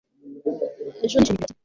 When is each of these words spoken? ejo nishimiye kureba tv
ejo 1.05 1.15
nishimiye 1.17 1.35
kureba 1.45 1.49
tv 1.49 1.59